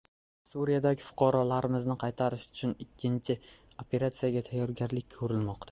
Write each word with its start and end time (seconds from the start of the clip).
Suriyadagi 0.51 1.05
fuqarolarimizni 1.09 1.97
qaytarish 2.05 2.49
uchun 2.55 2.75
ikkinchi 2.87 3.39
operatsiyaga 3.87 4.47
tayyorgarlik 4.51 5.19
ko‘rilmoqda 5.23 5.69